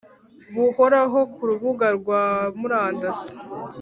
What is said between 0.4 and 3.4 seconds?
buhoraho ku rubuga rwa murandasi